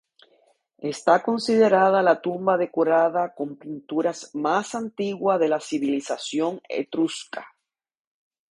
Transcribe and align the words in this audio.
Está 0.79 1.21
considerada 1.21 2.01
la 2.01 2.19
tumba 2.19 2.57
decorada 2.57 3.35
con 3.35 3.55
pinturas 3.57 4.31
más 4.33 4.73
antigua 4.73 5.37
de 5.37 5.47
la 5.47 5.59
civilización 5.59 6.59
etrusca. 6.67 7.45